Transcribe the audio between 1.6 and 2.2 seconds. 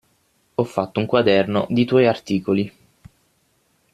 di tuoi